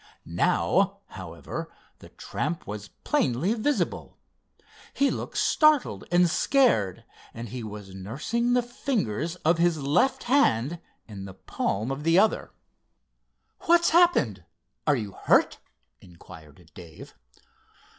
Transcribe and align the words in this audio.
Now, 0.25 1.01
however, 1.09 1.71
the 1.99 2.09
tramp 2.09 2.65
was 2.65 2.87
plainly 3.03 3.53
visible. 3.53 4.17
He 4.95 5.11
looked 5.11 5.37
startled 5.37 6.05
and 6.11 6.27
scared 6.27 7.03
and 7.35 7.49
he 7.49 7.63
was 7.63 7.93
nursing 7.93 8.53
the 8.53 8.63
fingers 8.63 9.35
of 9.45 9.59
his 9.59 9.77
left 9.79 10.23
hand 10.23 10.79
in 11.07 11.25
the 11.25 11.35
palm 11.35 11.91
of 11.91 12.01
the 12.03 12.17
other. 12.17 12.49
"What's 13.67 13.91
happened—are 13.91 14.95
you 14.95 15.11
hurt?" 15.11 15.59
inquired 16.01 16.71
Dave. 16.73 17.13